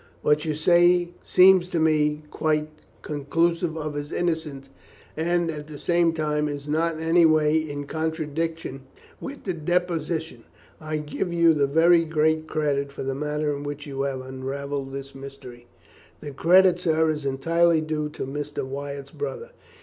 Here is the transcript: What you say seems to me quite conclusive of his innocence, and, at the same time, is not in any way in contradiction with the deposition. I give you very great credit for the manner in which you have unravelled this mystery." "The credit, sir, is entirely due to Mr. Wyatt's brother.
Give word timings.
What 0.23 0.45
you 0.45 0.55
say 0.55 1.09
seems 1.21 1.69
to 1.69 1.79
me 1.79 2.23
quite 2.31 2.69
conclusive 3.03 3.77
of 3.77 3.93
his 3.93 4.11
innocence, 4.11 4.67
and, 5.15 5.51
at 5.51 5.67
the 5.67 5.77
same 5.77 6.11
time, 6.11 6.47
is 6.47 6.67
not 6.67 6.95
in 6.95 7.03
any 7.03 7.23
way 7.23 7.55
in 7.57 7.85
contradiction 7.85 8.81
with 9.19 9.43
the 9.43 9.53
deposition. 9.53 10.43
I 10.79 10.97
give 10.97 11.31
you 11.31 11.53
very 11.67 12.03
great 12.03 12.47
credit 12.47 12.91
for 12.91 13.03
the 13.03 13.13
manner 13.13 13.55
in 13.55 13.61
which 13.61 13.85
you 13.85 14.01
have 14.01 14.21
unravelled 14.21 14.91
this 14.91 15.13
mystery." 15.13 15.67
"The 16.19 16.31
credit, 16.31 16.79
sir, 16.79 17.11
is 17.11 17.23
entirely 17.23 17.81
due 17.81 18.09
to 18.09 18.25
Mr. 18.25 18.65
Wyatt's 18.65 19.11
brother. 19.11 19.51